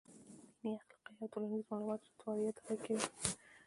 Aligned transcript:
دیني، 0.59 0.73
اخلاقي 0.79 1.15
او 1.21 1.31
ټولنیز 1.33 1.63
معلومات 1.71 2.01
راته 2.05 2.23
وړيا 2.25 2.51
ډالۍ 2.57 2.77
کوي. 2.85 3.05